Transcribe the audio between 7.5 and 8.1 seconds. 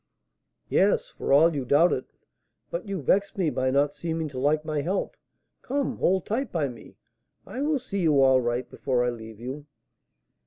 will see